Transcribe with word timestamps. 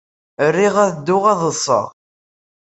Riɣ 0.55 0.75
ad 0.85 0.91
dduɣ 0.95 1.23
ad 1.31 1.37
ḍḍseɣ. 1.41 1.85